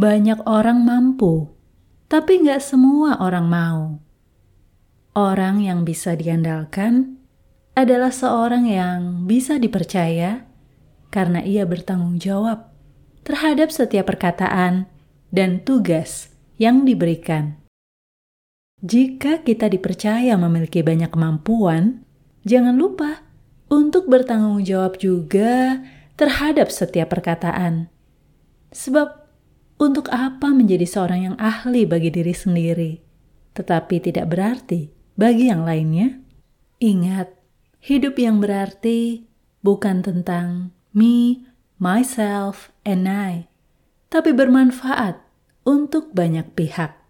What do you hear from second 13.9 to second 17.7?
perkataan dan tugas yang diberikan.